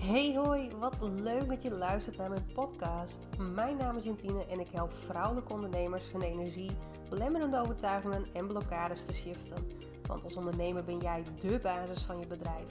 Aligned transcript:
Hey 0.00 0.34
hoi, 0.36 0.70
wat 0.78 0.96
leuk 1.00 1.48
dat 1.48 1.62
je 1.62 1.70
luistert 1.70 2.16
naar 2.16 2.28
mijn 2.28 2.46
podcast. 2.54 3.18
Mijn 3.54 3.76
naam 3.76 3.96
is 3.96 4.04
Jantine 4.04 4.46
en 4.46 4.60
ik 4.60 4.68
help 4.72 4.92
vrouwelijke 4.92 5.52
ondernemers 5.52 6.12
hun 6.12 6.22
energie, 6.22 6.70
belemmerende 7.08 7.60
overtuigingen 7.60 8.26
en 8.32 8.46
blokkades 8.46 9.04
te 9.04 9.12
shiften. 9.12 9.66
Want 10.06 10.24
als 10.24 10.36
ondernemer 10.36 10.84
ben 10.84 10.98
jij 10.98 11.22
dé 11.40 11.58
basis 11.58 12.02
van 12.02 12.18
je 12.18 12.26
bedrijf. 12.26 12.66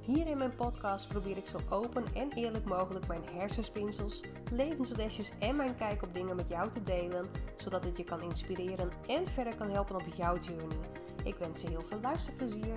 Hier 0.00 0.26
in 0.26 0.38
mijn 0.38 0.54
podcast 0.56 1.08
probeer 1.08 1.36
ik 1.36 1.46
zo 1.46 1.58
open 1.70 2.04
en 2.14 2.32
eerlijk 2.32 2.64
mogelijk 2.64 3.06
mijn 3.06 3.24
hersenspinsels, 3.32 4.20
levenslesjes 4.52 5.30
en 5.38 5.56
mijn 5.56 5.76
kijk 5.76 6.02
op 6.02 6.14
dingen 6.14 6.36
met 6.36 6.48
jou 6.48 6.70
te 6.70 6.82
delen, 6.82 7.28
zodat 7.56 7.84
het 7.84 7.96
je 7.96 8.04
kan 8.04 8.22
inspireren 8.22 8.90
en 9.06 9.28
verder 9.28 9.56
kan 9.56 9.70
helpen 9.70 9.96
op 9.96 10.14
jouw 10.16 10.38
journey. 10.38 10.78
Ik 11.24 11.34
wens 11.34 11.60
je 11.60 11.68
heel 11.68 11.84
veel 11.88 12.00
luisterplezier. 12.00 12.76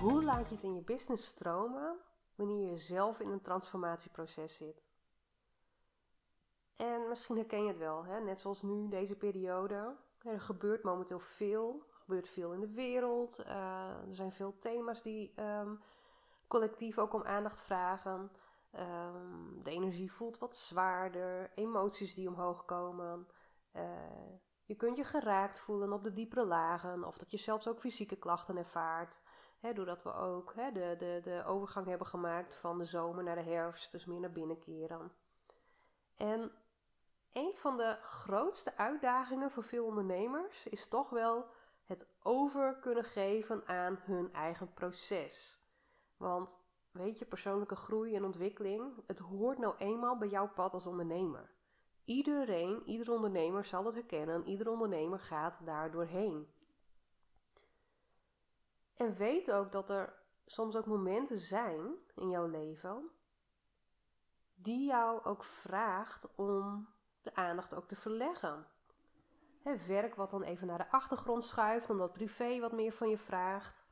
Hoe 0.00 0.24
laat 0.24 0.48
je 0.48 0.54
het 0.54 0.64
in 0.64 0.74
je 0.74 0.82
business 0.82 1.26
stromen 1.26 1.96
wanneer 2.34 2.70
je 2.70 2.76
zelf 2.76 3.20
in 3.20 3.28
een 3.28 3.40
transformatieproces 3.40 4.56
zit? 4.56 4.84
En 6.76 7.08
misschien 7.08 7.36
herken 7.36 7.62
je 7.62 7.68
het 7.68 7.78
wel, 7.78 8.04
hè? 8.04 8.20
net 8.20 8.40
zoals 8.40 8.62
nu, 8.62 8.88
deze 8.88 9.16
periode. 9.16 9.96
Er 10.22 10.40
gebeurt 10.40 10.82
momenteel 10.82 11.18
veel. 11.18 11.84
Er 11.88 11.94
gebeurt 11.94 12.28
veel 12.28 12.52
in 12.52 12.60
de 12.60 12.72
wereld. 12.72 13.40
Uh, 13.40 13.46
er 14.08 14.14
zijn 14.14 14.32
veel 14.32 14.58
thema's 14.58 15.02
die 15.02 15.40
um, 15.40 15.80
collectief 16.46 16.98
ook 16.98 17.12
om 17.12 17.22
aandacht 17.22 17.60
vragen. 17.60 18.30
Um, 18.78 19.62
de 19.62 19.70
energie 19.70 20.12
voelt 20.12 20.38
wat 20.38 20.56
zwaarder. 20.56 21.50
Emoties 21.54 22.14
die 22.14 22.28
omhoog 22.28 22.64
komen. 22.64 23.28
Uh, 23.76 23.82
je 24.64 24.74
kunt 24.74 24.96
je 24.96 25.04
geraakt 25.04 25.58
voelen 25.58 25.92
op 25.92 26.02
de 26.02 26.12
diepere 26.12 26.44
lagen. 26.44 27.04
Of 27.04 27.18
dat 27.18 27.30
je 27.30 27.36
zelfs 27.36 27.68
ook 27.68 27.80
fysieke 27.80 28.16
klachten 28.16 28.56
ervaart. 28.56 29.20
Doordat 29.74 30.02
we 30.02 30.14
ook 30.14 30.54
de, 30.54 30.94
de, 30.98 31.20
de 31.22 31.42
overgang 31.46 31.86
hebben 31.86 32.06
gemaakt 32.06 32.56
van 32.56 32.78
de 32.78 32.84
zomer 32.84 33.24
naar 33.24 33.34
de 33.34 33.50
herfst, 33.50 33.92
dus 33.92 34.04
meer 34.04 34.20
naar 34.20 34.32
binnen 34.32 34.58
keren. 34.58 35.12
En 36.16 36.52
een 37.32 37.52
van 37.56 37.76
de 37.76 37.96
grootste 38.02 38.76
uitdagingen 38.76 39.50
voor 39.50 39.64
veel 39.64 39.84
ondernemers 39.84 40.66
is 40.66 40.88
toch 40.88 41.10
wel 41.10 41.46
het 41.86 42.06
over 42.22 42.76
kunnen 42.80 43.04
geven 43.04 43.66
aan 43.66 43.98
hun 44.02 44.32
eigen 44.32 44.74
proces. 44.74 45.58
Want 46.16 46.58
weet 46.90 47.18
je, 47.18 47.24
persoonlijke 47.24 47.76
groei 47.76 48.14
en 48.16 48.24
ontwikkeling, 48.24 48.92
het 49.06 49.18
hoort 49.18 49.58
nou 49.58 49.74
eenmaal 49.78 50.16
bij 50.18 50.28
jouw 50.28 50.48
pad 50.48 50.72
als 50.72 50.86
ondernemer. 50.86 51.50
Iedereen, 52.04 52.82
ieder 52.86 53.12
ondernemer 53.12 53.64
zal 53.64 53.84
het 53.84 53.94
herkennen, 53.94 54.46
ieder 54.46 54.68
ondernemer 54.68 55.18
gaat 55.18 55.58
daar 55.64 55.90
doorheen. 55.90 56.48
En 59.00 59.14
weet 59.14 59.50
ook 59.50 59.72
dat 59.72 59.90
er 59.90 60.14
soms 60.46 60.76
ook 60.76 60.86
momenten 60.86 61.38
zijn 61.38 61.94
in 62.14 62.28
jouw 62.28 62.46
leven 62.46 63.10
die 64.54 64.86
jou 64.86 65.24
ook 65.24 65.44
vraagt 65.44 66.34
om 66.34 66.88
de 67.22 67.34
aandacht 67.34 67.74
ook 67.74 67.86
te 67.86 67.96
verleggen. 67.96 68.66
Werk 69.86 70.14
wat 70.14 70.30
dan 70.30 70.42
even 70.42 70.66
naar 70.66 70.78
de 70.78 70.90
achtergrond 70.90 71.44
schuift, 71.44 71.90
omdat 71.90 72.12
privé 72.12 72.58
wat 72.58 72.72
meer 72.72 72.92
van 72.92 73.08
je 73.08 73.18
vraagt. 73.18 73.86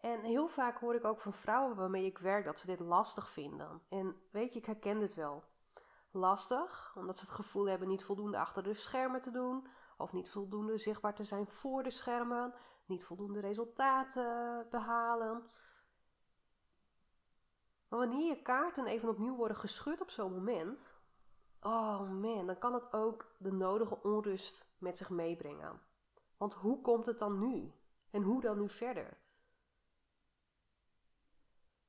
En 0.00 0.20
heel 0.20 0.48
vaak 0.48 0.78
hoor 0.78 0.94
ik 0.94 1.04
ook 1.04 1.20
van 1.20 1.32
vrouwen 1.32 1.76
waarmee 1.76 2.06
ik 2.06 2.18
werk 2.18 2.44
dat 2.44 2.58
ze 2.58 2.66
dit 2.66 2.80
lastig 2.80 3.30
vinden. 3.30 3.82
En 3.88 4.16
weet 4.30 4.52
je, 4.52 4.58
ik 4.58 4.66
herken 4.66 4.98
dit 4.98 5.14
wel. 5.14 5.44
Lastig, 6.10 6.92
omdat 6.96 7.18
ze 7.18 7.24
het 7.24 7.34
gevoel 7.34 7.68
hebben 7.68 7.88
niet 7.88 8.04
voldoende 8.04 8.38
achter 8.38 8.62
de 8.62 8.74
schermen 8.74 9.20
te 9.20 9.30
doen, 9.30 9.66
of 9.96 10.12
niet 10.12 10.30
voldoende 10.30 10.78
zichtbaar 10.78 11.14
te 11.14 11.24
zijn 11.24 11.46
voor 11.46 11.82
de 11.82 11.90
schermen, 11.90 12.54
niet 12.92 13.04
voldoende 13.04 13.40
resultaten 13.40 14.66
behalen. 14.70 15.42
Maar 17.88 17.98
wanneer 17.98 18.26
je 18.28 18.42
kaarten 18.42 18.86
even 18.86 19.08
opnieuw 19.08 19.36
worden 19.36 19.56
geschud 19.56 20.00
op 20.00 20.10
zo'n 20.10 20.32
moment, 20.32 20.92
oh 21.60 22.10
man, 22.10 22.46
dan 22.46 22.58
kan 22.58 22.74
het 22.74 22.92
ook 22.92 23.34
de 23.38 23.52
nodige 23.52 24.02
onrust 24.02 24.66
met 24.78 24.96
zich 24.96 25.10
meebrengen. 25.10 25.80
Want 26.36 26.54
hoe 26.54 26.80
komt 26.80 27.06
het 27.06 27.18
dan 27.18 27.38
nu? 27.38 27.72
En 28.10 28.22
hoe 28.22 28.40
dan 28.40 28.58
nu 28.58 28.68
verder? 28.68 29.18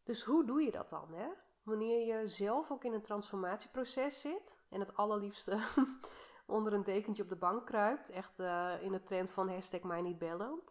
Dus 0.03 0.23
hoe 0.23 0.45
doe 0.45 0.61
je 0.61 0.71
dat 0.71 0.89
dan? 0.89 1.13
Hè? 1.13 1.27
Wanneer 1.63 2.05
je 2.05 2.27
zelf 2.27 2.71
ook 2.71 2.83
in 2.83 2.93
een 2.93 3.01
transformatieproces 3.01 4.21
zit 4.21 4.57
en 4.69 4.79
het 4.79 4.95
allerliefste 4.95 5.59
onder 6.45 6.73
een 6.73 6.83
dekentje 6.83 7.23
op 7.23 7.29
de 7.29 7.35
bank 7.35 7.65
kruipt, 7.65 8.09
echt 8.09 8.39
uh, 8.39 8.73
in 8.81 8.91
de 8.91 9.03
trend 9.03 9.31
van 9.31 9.49
hashtag 9.49 9.81
mij 9.81 10.01
niet 10.01 10.17
bellen. 10.17 10.61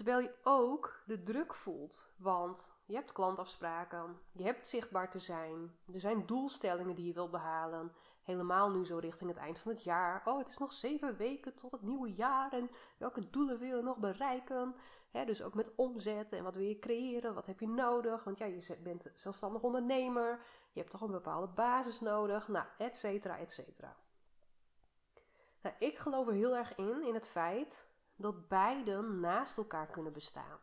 Terwijl 0.00 0.20
je 0.20 0.34
ook 0.42 1.02
de 1.06 1.22
druk 1.22 1.54
voelt, 1.54 2.06
want 2.16 2.72
je 2.86 2.94
hebt 2.94 3.12
klantafspraken, 3.12 4.20
je 4.32 4.42
hebt 4.42 4.68
zichtbaar 4.68 5.10
te 5.10 5.18
zijn, 5.18 5.76
er 5.92 6.00
zijn 6.00 6.26
doelstellingen 6.26 6.94
die 6.94 7.06
je 7.06 7.12
wilt 7.12 7.30
behalen. 7.30 7.92
Helemaal 8.22 8.70
nu 8.70 8.86
zo 8.86 8.98
richting 8.98 9.30
het 9.30 9.38
eind 9.38 9.58
van 9.58 9.72
het 9.72 9.84
jaar. 9.84 10.22
Oh, 10.24 10.38
het 10.38 10.46
is 10.46 10.58
nog 10.58 10.72
zeven 10.72 11.16
weken 11.16 11.54
tot 11.54 11.70
het 11.70 11.82
nieuwe 11.82 12.12
jaar 12.12 12.52
en 12.52 12.70
welke 12.98 13.30
doelen 13.30 13.58
wil 13.58 13.76
je 13.76 13.82
nog 13.82 13.96
bereiken? 13.96 14.74
dus 15.26 15.42
ook 15.42 15.54
met 15.54 15.74
omzet 15.74 16.32
en 16.32 16.44
wat 16.44 16.54
wil 16.54 16.66
je 16.66 16.78
creëren, 16.78 17.34
wat 17.34 17.46
heb 17.46 17.60
je 17.60 17.68
nodig? 17.68 18.24
Want 18.24 18.38
ja, 18.38 18.46
je 18.46 18.76
bent 18.82 19.10
zelfstandig 19.14 19.62
ondernemer, 19.62 20.40
je 20.72 20.78
hebt 20.78 20.90
toch 20.90 21.00
een 21.00 21.10
bepaalde 21.10 21.52
basis 21.52 22.00
nodig, 22.00 22.48
nou, 22.48 22.66
et 22.78 22.96
cetera, 22.96 23.38
et 23.38 23.52
cetera. 23.52 23.96
Nou, 25.62 25.74
ik 25.78 25.98
geloof 25.98 26.26
er 26.26 26.32
heel 26.32 26.56
erg 26.56 26.74
in, 26.74 27.02
in 27.02 27.14
het 27.14 27.28
feit 27.28 27.88
dat 28.20 28.48
beiden 28.48 29.20
naast 29.20 29.56
elkaar 29.56 29.86
kunnen 29.86 30.12
bestaan. 30.12 30.58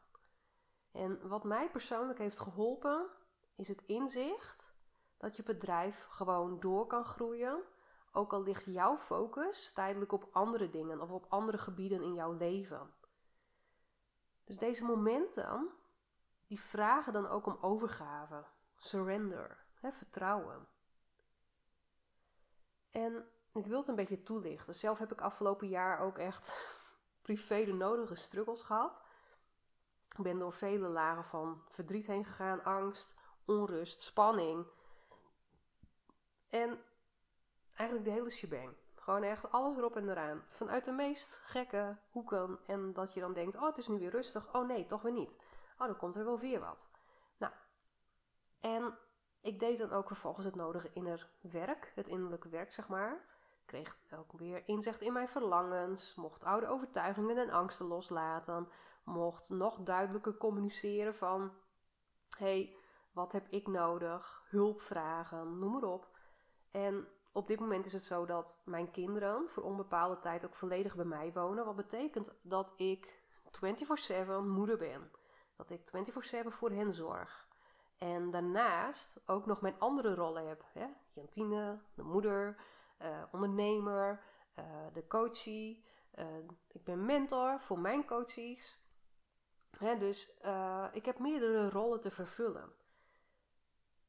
En 0.92 1.28
wat 1.28 1.44
mij 1.44 1.70
persoonlijk 1.70 2.20
heeft 2.20 2.40
geholpen, 2.40 3.10
is 3.56 3.68
het 3.68 3.84
inzicht 3.86 4.74
dat 5.18 5.36
je 5.36 5.44
bedrijf 5.44 6.04
gewoon 6.04 6.60
door 6.60 6.88
kan 6.88 7.06
groeien, 7.06 7.64
ook 8.12 8.34
al 8.34 8.44
ligt 8.44 8.66
jouw 8.66 8.98
focus 8.98 9.74
tijdelijk 9.74 10.12
op 10.12 10.30
andere 10.32 10.70
dingen 10.70 11.02
of 11.02 11.10
op 11.10 11.26
andere 11.30 11.58
gebieden 11.58 12.02
in 12.02 12.14
jouw 12.14 12.34
leven. 12.34 12.94
Dus 14.44 14.58
deze 14.58 14.84
momenten, 14.84 15.70
die 16.48 16.62
vragen 16.62 17.14
dan 17.14 17.28
ook 17.28 17.46
om 17.46 17.58
overgave, 17.62 18.46
surrender, 18.76 19.66
hè, 19.74 19.92
vertrouwen. 19.92 20.68
En 22.92 23.26
ik 23.54 23.66
wil 23.66 23.80
het 23.80 23.88
een 23.88 23.96
beetje 23.96 24.24
toelichten. 24.24 24.76
Zelf 24.76 25.00
heb 25.00 25.12
ik 25.12 25.22
afgelopen 25.22 25.68
jaar 25.68 26.00
ook 26.00 26.18
echt 26.18 26.76
privé 27.28 27.66
de 27.66 27.74
nodige 27.74 28.16
struggles 28.16 28.62
gehad. 28.62 29.02
Ik 30.18 30.24
ben 30.24 30.40
door 30.40 30.54
vele 30.54 30.88
lagen 30.88 31.24
van 31.24 31.64
verdriet 31.70 32.08
heen 32.08 32.26
gegaan, 32.26 32.64
angst, 32.64 33.16
onrust, 33.46 34.02
spanning. 34.02 34.66
En 36.50 36.80
eigenlijk 37.74 38.08
de 38.08 38.14
hele 38.14 38.30
shebang. 38.30 38.76
Gewoon 38.96 39.24
echt 39.24 39.52
alles 39.52 39.78
erop 39.78 39.96
en 39.96 40.10
eraan. 40.10 40.44
Vanuit 40.50 40.86
de 40.86 40.92
meest 40.92 41.40
gekke 41.44 41.98
hoeken. 42.10 42.60
En 42.66 42.94
dat 42.94 43.14
je 43.14 43.20
dan 43.20 43.34
denkt, 43.34 43.56
oh 43.56 43.66
het 43.66 43.78
is 43.78 43.88
nu 43.88 44.00
weer 44.00 44.12
rustig. 44.12 44.54
Oh 44.56 44.68
nee, 44.68 44.86
toch 44.86 45.02
weer 45.02 45.14
niet. 45.14 45.38
Oh, 45.78 45.88
dan 45.88 45.98
komt 45.98 46.16
er 46.16 46.26
wel 46.26 46.40
weer 46.40 46.60
wat. 46.60 46.90
Nou, 47.38 47.54
en 48.60 48.98
ik 49.42 49.60
deed 49.60 49.78
dan 49.78 49.92
ook 49.92 50.08
vervolgens 50.08 50.46
het 50.46 50.56
nodige 50.56 50.90
inner 50.94 51.30
werk. 51.42 51.92
Het 51.96 52.08
innerlijke 52.08 52.50
werk, 52.50 52.74
zeg 52.74 52.88
maar 52.88 53.37
kreeg 53.68 53.98
ook 54.18 54.32
weer 54.32 54.64
inzicht 54.66 55.02
in 55.02 55.14
mijn 55.14 55.30
verlangens, 55.30 56.16
mocht 56.16 56.44
oude 56.44 56.68
overtuigingen 56.68 57.38
en 57.38 57.50
angsten 57.50 57.86
loslaten, 57.86 58.68
mocht 59.04 59.50
nog 59.50 59.78
duidelijker 59.80 60.38
communiceren 60.38 61.16
van 61.16 61.52
hey, 62.38 62.76
wat 63.12 63.32
heb 63.32 63.48
ik 63.50 63.68
nodig? 63.68 64.44
Hulp 64.50 64.82
vragen, 64.82 65.60
noem 65.60 65.72
maar 65.72 65.84
op. 65.84 66.08
En 66.72 67.08
op 67.32 67.48
dit 67.48 67.60
moment 67.60 67.86
is 67.86 67.94
het 67.94 68.04
zo 68.04 68.26
dat 68.26 68.62
mijn 68.66 68.92
kinderen 68.92 69.50
voor 69.50 69.64
onbepaalde 69.64 70.20
tijd 70.20 70.46
ook 70.46 70.56
volledig 70.56 70.96
bij 70.96 71.06
mij 71.06 71.34
wonen. 71.34 71.66
Wat 71.66 71.76
betekent 71.76 72.34
dat 72.42 72.74
ik 72.76 73.24
24/7 73.52 74.48
moeder 74.48 74.78
ben. 74.78 75.12
Dat 75.56 75.70
ik 75.70 75.82
24/7 75.88 76.52
voor 76.52 76.72
hen 76.72 76.94
zorg. 76.94 77.48
En 77.98 78.32
daarnaast 78.32 79.20
ook 79.26 79.46
nog 79.46 79.62
mijn 79.62 79.80
andere 79.80 80.16
rollen 80.16 80.48
heb. 80.48 80.64
Hè? 80.74 80.86
Jantine, 81.14 81.80
de 81.94 82.04
moeder, 82.04 82.58
uh, 83.02 83.24
ondernemer, 83.32 84.24
uh, 84.60 84.66
de 84.94 85.08
coachie. 85.08 85.86
Uh, 86.16 86.26
ik 86.68 86.84
ben 86.84 87.06
mentor 87.06 87.62
voor 87.62 87.80
mijn 87.80 88.06
coaches. 88.06 88.86
Hè, 89.78 89.98
dus 89.98 90.38
ik 90.92 91.06
heb 91.06 91.20
meerdere 91.20 91.70
rollen 91.70 92.02
te 92.02 92.12
vervullen. 92.12 92.72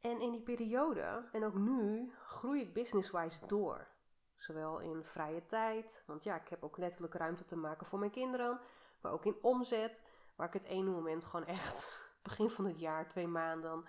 En 0.01 0.21
in 0.21 0.31
die 0.31 0.43
periode, 0.43 1.29
en 1.33 1.45
ook 1.45 1.55
nu, 1.55 2.13
groei 2.17 2.61
ik 2.61 2.75
business-wise 2.75 3.47
door. 3.47 3.89
Zowel 4.37 4.79
in 4.79 5.05
vrije 5.05 5.47
tijd, 5.47 6.03
want 6.07 6.25
ja, 6.25 6.41
ik 6.41 6.49
heb 6.49 6.65
ook 6.65 6.77
letterlijk 6.77 7.15
ruimte 7.15 7.45
te 7.45 7.57
maken 7.57 7.87
voor 7.87 7.99
mijn 7.99 8.11
kinderen. 8.11 8.61
Maar 9.01 9.13
ook 9.13 9.25
in 9.25 9.37
omzet, 9.43 10.07
waar 10.37 10.47
ik 10.47 10.53
het 10.53 10.65
ene 10.65 10.91
moment 10.91 11.25
gewoon 11.25 11.47
echt, 11.47 12.01
begin 12.23 12.51
van 12.51 12.65
het 12.65 12.81
jaar, 12.81 13.09
twee 13.09 13.27
maanden, 13.27 13.85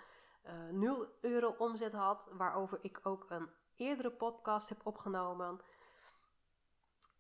uh, 0.45 0.69
0 0.71 1.07
euro 1.21 1.55
omzet 1.57 1.93
had. 1.93 2.27
Waarover 2.31 2.79
ik 2.81 2.99
ook 3.03 3.25
een 3.29 3.49
eerdere 3.79 4.11
podcast 4.11 4.69
heb 4.69 4.81
opgenomen. 4.83 5.59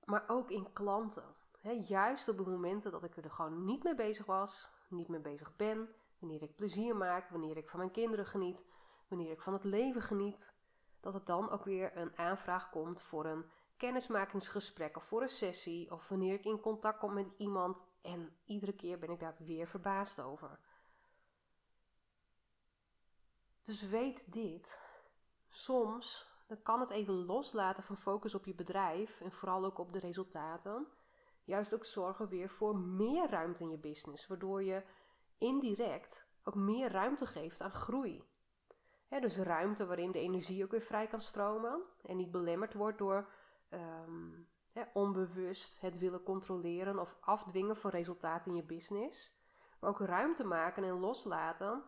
Maar 0.03 0.23
ook 0.27 0.51
in 0.51 0.73
klanten. 0.73 1.35
juist 1.87 2.27
op 2.27 2.37
de 2.37 2.49
momenten 2.49 2.91
dat 2.91 3.03
ik 3.03 3.17
er 3.17 3.31
gewoon 3.31 3.65
niet 3.65 3.83
mee 3.83 3.95
bezig 3.95 4.25
was, 4.25 4.69
niet 4.87 5.07
mee 5.07 5.19
bezig 5.19 5.55
ben, 5.55 5.89
wanneer 6.19 6.41
ik 6.41 6.55
plezier 6.55 6.95
maak, 6.95 7.29
wanneer 7.29 7.57
ik 7.57 7.69
van 7.69 7.79
mijn 7.79 7.91
kinderen 7.91 8.25
geniet, 8.25 8.63
wanneer 9.07 9.31
ik 9.31 9.41
van 9.41 9.53
het 9.53 9.63
leven 9.63 10.01
geniet, 10.01 10.53
dat 10.99 11.13
het 11.13 11.25
dan 11.25 11.49
ook 11.49 11.63
weer 11.63 11.97
een 11.97 12.17
aanvraag 12.17 12.69
komt 12.69 13.01
voor 13.01 13.25
een 13.25 13.45
kennismakingsgesprek 13.77 14.97
of 14.97 15.03
voor 15.03 15.21
een 15.21 15.29
sessie 15.29 15.91
of 15.91 16.07
wanneer 16.07 16.33
ik 16.33 16.45
in 16.45 16.59
contact 16.59 16.99
kom 16.99 17.13
met 17.13 17.27
iemand 17.37 17.83
en 18.01 18.35
iedere 18.45 18.73
keer 18.73 18.99
ben 18.99 19.09
ik 19.09 19.19
daar 19.19 19.35
weer 19.37 19.67
verbaasd 19.67 20.19
over. 20.19 20.59
Dus 23.63 23.83
weet 23.83 24.33
dit. 24.33 24.79
Soms 25.49 26.28
dan 26.49 26.61
kan 26.61 26.79
het 26.79 26.89
even 26.89 27.25
loslaten 27.25 27.83
van 27.83 27.97
focus 27.97 28.35
op 28.35 28.45
je 28.45 28.55
bedrijf 28.55 29.21
en 29.21 29.31
vooral 29.31 29.65
ook 29.65 29.77
op 29.79 29.93
de 29.93 29.99
resultaten. 29.99 30.87
Juist 31.43 31.73
ook 31.73 31.85
zorgen 31.85 32.27
weer 32.27 32.49
voor 32.49 32.75
meer 32.77 33.29
ruimte 33.29 33.63
in 33.63 33.69
je 33.69 33.77
business, 33.77 34.27
waardoor 34.27 34.63
je 34.63 34.83
indirect 35.37 36.27
ook 36.43 36.55
meer 36.55 36.91
ruimte 36.91 37.25
geeft 37.25 37.61
aan 37.61 37.71
groei. 37.71 38.23
dus 39.09 39.37
ruimte 39.37 39.85
waarin 39.85 40.11
de 40.11 40.19
energie 40.19 40.63
ook 40.63 40.71
weer 40.71 40.81
vrij 40.81 41.07
kan 41.07 41.21
stromen 41.21 41.81
en 42.01 42.17
niet 42.17 42.31
belemmerd 42.31 42.73
wordt 42.73 42.97
door 42.97 43.29
Ehm, 43.69 44.83
onbewust 44.93 45.81
het 45.81 45.97
willen 45.97 46.23
controleren 46.23 46.99
of 46.99 47.17
afdwingen 47.19 47.77
van 47.77 47.91
resultaten 47.91 48.51
in 48.51 48.57
je 48.57 48.63
business. 48.63 49.37
Maar 49.79 49.89
ook 49.89 49.99
ruimte 49.99 50.43
maken 50.43 50.83
en 50.83 50.99
loslaten. 50.99 51.83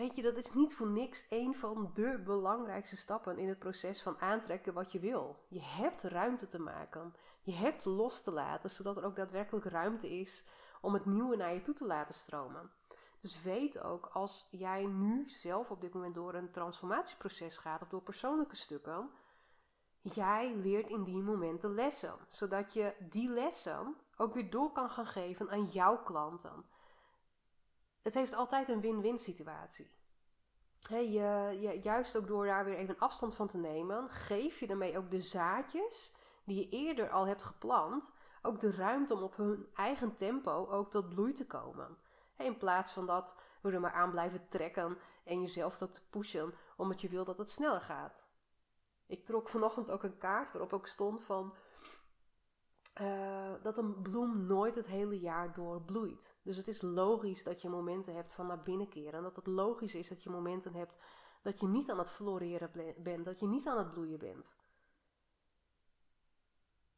Weet 0.00 0.16
je, 0.16 0.22
dat 0.22 0.36
is 0.36 0.52
niet 0.52 0.74
voor 0.74 0.86
niks 0.86 1.26
een 1.28 1.54
van 1.54 1.90
de 1.94 2.22
belangrijkste 2.24 2.96
stappen 2.96 3.38
in 3.38 3.48
het 3.48 3.58
proces 3.58 4.02
van 4.02 4.20
aantrekken 4.20 4.72
wat 4.72 4.92
je 4.92 4.98
wil. 4.98 5.36
Je 5.48 5.62
hebt 5.62 6.02
ruimte 6.02 6.46
te 6.46 6.60
maken. 6.60 7.14
Je 7.42 7.52
hebt 7.52 7.84
los 7.84 8.22
te 8.22 8.30
laten, 8.30 8.70
zodat 8.70 8.96
er 8.96 9.04
ook 9.04 9.16
daadwerkelijk 9.16 9.64
ruimte 9.64 10.18
is 10.18 10.44
om 10.80 10.94
het 10.94 11.06
nieuwe 11.06 11.36
naar 11.36 11.54
je 11.54 11.62
toe 11.62 11.74
te 11.74 11.86
laten 11.86 12.14
stromen. 12.14 12.70
Dus 13.20 13.42
weet 13.42 13.80
ook, 13.80 14.06
als 14.12 14.48
jij 14.50 14.84
nu 14.84 15.28
zelf 15.28 15.70
op 15.70 15.80
dit 15.80 15.94
moment 15.94 16.14
door 16.14 16.34
een 16.34 16.50
transformatieproces 16.50 17.58
gaat 17.58 17.82
of 17.82 17.88
door 17.88 18.02
persoonlijke 18.02 18.56
stukken, 18.56 19.10
Jij 20.02 20.54
leert 20.54 20.88
in 20.88 21.04
die 21.04 21.22
momenten 21.22 21.74
lessen, 21.74 22.14
zodat 22.28 22.72
je 22.72 22.94
die 22.98 23.28
lessen 23.28 23.96
ook 24.16 24.34
weer 24.34 24.50
door 24.50 24.72
kan 24.72 24.90
gaan 24.90 25.06
geven 25.06 25.50
aan 25.50 25.64
jouw 25.64 26.02
klanten. 26.02 26.64
Het 28.02 28.14
heeft 28.14 28.34
altijd 28.34 28.68
een 28.68 28.80
win-win 28.80 29.18
situatie. 29.18 29.90
je, 30.88 31.58
je, 31.60 31.80
juist 31.82 32.16
ook 32.16 32.26
door 32.26 32.46
daar 32.46 32.64
weer 32.64 32.76
even 32.76 32.98
afstand 32.98 33.34
van 33.34 33.48
te 33.48 33.58
nemen, 33.58 34.10
geef 34.10 34.60
je 34.60 34.66
daarmee 34.66 34.98
ook 34.98 35.10
de 35.10 35.22
zaadjes 35.22 36.12
die 36.44 36.56
je 36.56 36.68
eerder 36.68 37.10
al 37.10 37.26
hebt 37.26 37.42
geplant, 37.42 38.12
ook 38.42 38.60
de 38.60 38.70
ruimte 38.70 39.14
om 39.14 39.22
op 39.22 39.36
hun 39.36 39.68
eigen 39.74 40.14
tempo 40.14 40.66
ook 40.66 40.90
tot 40.90 41.08
bloei 41.08 41.32
te 41.32 41.46
komen. 41.46 41.98
in 42.36 42.56
plaats 42.56 42.92
van 42.92 43.06
dat 43.06 43.34
we 43.60 43.70
er 43.70 43.80
maar 43.80 43.92
aan 43.92 44.10
blijven 44.10 44.48
trekken 44.48 44.98
en 45.24 45.40
jezelf 45.40 45.82
ook 45.82 45.94
te 45.94 46.02
pushen 46.10 46.54
omdat 46.76 47.00
je 47.00 47.08
wil 47.08 47.24
dat 47.24 47.38
het 47.38 47.50
sneller 47.50 47.80
gaat. 47.80 48.28
Ik 49.06 49.24
trok 49.24 49.48
vanochtend 49.48 49.90
ook 49.90 50.02
een 50.02 50.18
kaart 50.18 50.52
waarop 50.52 50.72
ook 50.72 50.86
stond 50.86 51.22
van 51.22 51.54
uh, 52.94 53.52
dat 53.62 53.78
een 53.78 54.02
bloem 54.02 54.46
nooit 54.46 54.74
het 54.74 54.86
hele 54.86 55.20
jaar 55.20 55.54
door 55.54 55.82
bloeit. 55.82 56.36
Dus 56.42 56.56
het 56.56 56.68
is 56.68 56.82
logisch 56.82 57.42
dat 57.42 57.62
je 57.62 57.68
momenten 57.68 58.14
hebt 58.14 58.32
van 58.32 58.46
naar 58.46 58.62
binnen 58.62 58.88
keren. 58.88 59.12
En 59.12 59.22
dat 59.22 59.36
het 59.36 59.46
logisch 59.46 59.94
is 59.94 60.08
dat 60.08 60.22
je 60.22 60.30
momenten 60.30 60.74
hebt 60.74 60.98
dat 61.42 61.60
je 61.60 61.66
niet 61.66 61.90
aan 61.90 61.98
het 61.98 62.10
floreren 62.10 62.94
bent, 63.02 63.24
dat 63.24 63.40
je 63.40 63.46
niet 63.46 63.66
aan 63.66 63.78
het 63.78 63.90
bloeien 63.90 64.18
bent. 64.18 64.56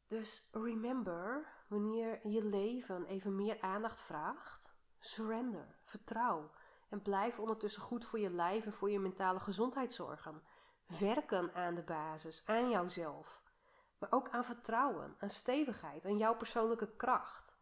Dus 0.07 0.49
remember, 0.51 1.47
wanneer 1.67 2.27
je 2.27 2.43
leven 2.43 3.05
even 3.05 3.35
meer 3.35 3.61
aandacht 3.61 4.01
vraagt, 4.01 4.73
surrender, 4.99 5.75
vertrouw. 5.83 6.51
En 6.89 7.01
blijf 7.01 7.39
ondertussen 7.39 7.81
goed 7.81 8.05
voor 8.05 8.19
je 8.19 8.29
lijf 8.29 8.65
en 8.65 8.73
voor 8.73 8.91
je 8.91 8.99
mentale 8.99 9.39
gezondheid 9.39 9.93
zorgen 9.93 10.41
werken 10.99 11.53
aan 11.53 11.75
de 11.75 11.83
basis, 11.83 12.43
aan 12.45 12.69
jouzelf. 12.69 13.42
Maar 14.03 14.11
ook 14.11 14.29
aan 14.29 14.45
vertrouwen, 14.45 15.15
aan 15.19 15.29
stevigheid, 15.29 16.05
aan 16.05 16.17
jouw 16.17 16.35
persoonlijke 16.35 16.95
kracht. 16.95 17.57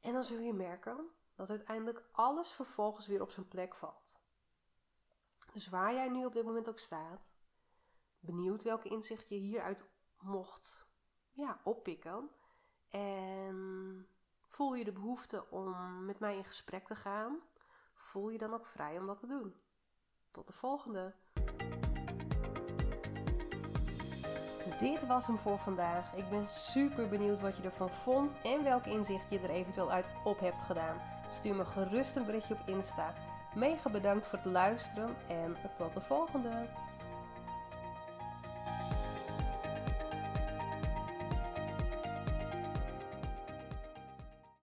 En 0.00 0.12
dan 0.12 0.24
zul 0.24 0.38
je 0.38 0.52
merken 0.52 1.10
dat 1.34 1.50
uiteindelijk 1.50 2.02
alles 2.12 2.52
vervolgens 2.52 3.06
weer 3.06 3.20
op 3.22 3.30
zijn 3.30 3.48
plek 3.48 3.74
valt. 3.74 4.16
Dus 5.52 5.68
waar 5.68 5.94
jij 5.94 6.08
nu 6.08 6.24
op 6.24 6.32
dit 6.32 6.44
moment 6.44 6.68
ook 6.68 6.78
staat, 6.78 7.34
benieuwd 8.20 8.62
welke 8.62 8.88
inzicht 8.88 9.28
je 9.28 9.34
hieruit 9.34 9.84
mocht 10.20 10.88
ja, 11.32 11.60
oppikken. 11.64 12.30
En 12.90 14.08
voel 14.48 14.74
je 14.74 14.84
de 14.84 14.92
behoefte 14.92 15.50
om 15.50 16.04
met 16.04 16.18
mij 16.18 16.36
in 16.36 16.44
gesprek 16.44 16.86
te 16.86 16.94
gaan, 16.94 17.40
voel 17.94 18.28
je 18.28 18.38
dan 18.38 18.54
ook 18.54 18.66
vrij 18.66 18.98
om 18.98 19.06
dat 19.06 19.18
te 19.18 19.26
doen. 19.26 19.54
Tot 20.30 20.46
de 20.46 20.52
volgende! 20.52 21.14
Dit 24.84 25.06
was 25.06 25.26
hem 25.26 25.38
voor 25.38 25.58
vandaag. 25.58 26.14
Ik 26.14 26.28
ben 26.30 26.48
super 26.48 27.08
benieuwd 27.08 27.40
wat 27.40 27.56
je 27.56 27.62
ervan 27.62 27.90
vond 27.90 28.34
en 28.42 28.62
welk 28.64 28.86
inzicht 28.86 29.30
je 29.30 29.38
er 29.38 29.50
eventueel 29.50 29.90
uit 29.90 30.06
op 30.24 30.40
hebt 30.40 30.62
gedaan. 30.62 30.96
Stuur 31.32 31.54
me 31.54 31.64
gerust 31.64 32.16
een 32.16 32.24
berichtje 32.24 32.54
op 32.54 32.68
Insta. 32.68 33.12
Mega 33.54 33.90
bedankt 33.90 34.26
voor 34.26 34.38
het 34.38 34.52
luisteren 34.52 35.16
en 35.28 35.56
tot 35.76 35.94
de 35.94 36.00
volgende! 36.00 36.66